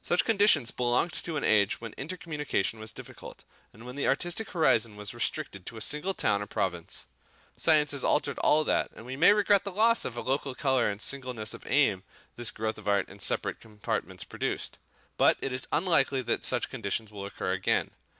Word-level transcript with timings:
Such 0.00 0.24
conditions 0.24 0.70
belonged 0.70 1.12
to 1.12 1.36
an 1.36 1.44
age 1.44 1.82
when 1.82 1.92
intercommunication 1.98 2.80
was 2.80 2.92
difficult, 2.92 3.44
and 3.74 3.84
when 3.84 3.94
the 3.94 4.08
artistic 4.08 4.52
horizon 4.52 4.96
was 4.96 5.12
restricted 5.12 5.66
to 5.66 5.76
a 5.76 5.82
single 5.82 6.14
town 6.14 6.40
or 6.40 6.46
province. 6.46 7.04
Science 7.58 7.90
has 7.90 8.02
altered 8.02 8.38
all 8.38 8.64
that, 8.64 8.90
and 8.96 9.04
we 9.04 9.16
may 9.16 9.34
regret 9.34 9.64
the 9.64 9.70
loss 9.70 10.06
of 10.06 10.16
local 10.16 10.54
colour 10.54 10.88
and 10.88 11.02
singleness 11.02 11.52
of 11.52 11.66
aim 11.66 12.04
this 12.36 12.50
growth 12.50 12.78
of 12.78 12.88
art 12.88 13.06
in 13.10 13.18
separate 13.18 13.60
compartments 13.60 14.24
produced; 14.24 14.78
but 15.18 15.36
it 15.42 15.52
is 15.52 15.68
unlikely 15.70 16.22
that 16.22 16.42
such 16.46 16.70
conditions 16.70 17.10
will 17.12 17.26
occur 17.26 17.52
again. 17.52 17.90